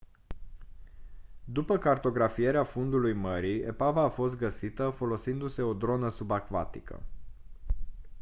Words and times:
după 1.45 1.77
cartografierea 1.77 2.63
fundului 2.63 3.13
mării 3.13 3.59
epava 3.61 4.01
a 4.01 4.09
fost 4.09 4.37
găsită 4.37 4.89
folosindu-se 4.89 5.61
o 5.61 5.73
dronă 5.73 6.09
subacvatică 6.09 7.03